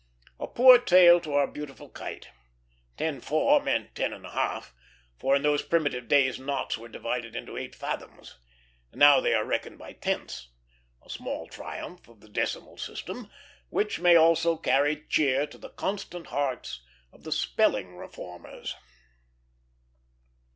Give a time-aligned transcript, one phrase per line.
[0.39, 2.29] A poor tail to our beautiful kite.
[2.97, 4.73] Ten four meant ten and a half;
[5.19, 8.39] for in those primitive days knots were divided into eight fathoms.
[8.95, 10.49] Now they are reckoned by tenths;
[11.05, 13.29] a small triumph of the decimal system,
[13.69, 16.81] which may also carry cheer to the constant hearts
[17.11, 18.75] of the spelling reformers.